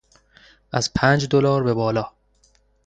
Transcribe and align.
از 0.71 0.93
پنچ 0.93 1.25
دلار 1.25 1.63
به 1.63 1.73
بالا 1.73 2.11